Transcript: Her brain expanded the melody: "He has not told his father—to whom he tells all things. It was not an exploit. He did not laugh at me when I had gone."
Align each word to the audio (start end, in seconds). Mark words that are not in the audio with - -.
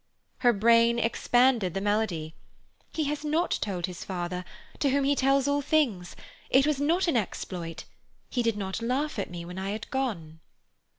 Her 0.39 0.51
brain 0.51 0.97
expanded 0.97 1.75
the 1.75 1.79
melody: 1.79 2.33
"He 2.91 3.03
has 3.03 3.23
not 3.23 3.51
told 3.61 3.85
his 3.85 4.03
father—to 4.03 4.89
whom 4.89 5.03
he 5.03 5.13
tells 5.15 5.47
all 5.47 5.61
things. 5.61 6.15
It 6.49 6.65
was 6.65 6.81
not 6.81 7.07
an 7.07 7.17
exploit. 7.17 7.83
He 8.27 8.41
did 8.41 8.57
not 8.57 8.81
laugh 8.81 9.19
at 9.19 9.29
me 9.29 9.45
when 9.45 9.59
I 9.59 9.69
had 9.69 9.87
gone." 9.91 10.39